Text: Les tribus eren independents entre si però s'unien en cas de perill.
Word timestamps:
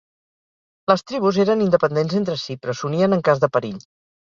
Les 0.91 1.03
tribus 1.11 1.39
eren 1.43 1.61
independents 1.67 2.17
entre 2.23 2.39
si 2.47 2.59
però 2.65 2.77
s'unien 2.83 3.19
en 3.21 3.25
cas 3.31 3.47
de 3.47 3.53
perill. 3.59 3.81